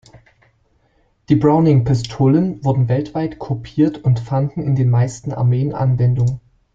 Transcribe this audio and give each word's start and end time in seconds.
Die 1.29 1.35
Browning-Pistolen 1.35 2.65
wurden 2.65 2.89
weltweit 2.89 3.37
kopiert 3.37 3.99
und 4.03 4.19
fanden 4.19 4.63
in 4.63 4.75
den 4.75 4.89
meisten 4.89 5.31
Armeen 5.31 5.75
Anwendung. 5.75 6.39